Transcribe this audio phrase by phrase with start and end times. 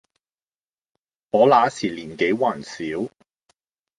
[1.29, 3.07] 我那時年紀還小，